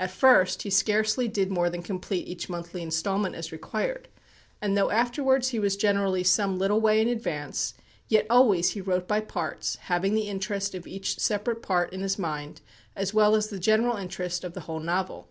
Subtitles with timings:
[0.00, 4.08] At first he scarcely did more than complete each monthly instalment as required;
[4.62, 7.74] and though afterwards he was generally some little way in advance,
[8.08, 12.18] yet always he wrote by parts, having the interest of each separate part in his
[12.18, 12.62] mind,
[12.96, 15.28] as well as the general interest of the whole novel.